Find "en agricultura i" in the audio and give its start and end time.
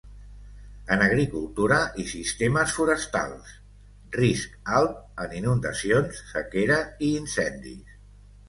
0.93-2.05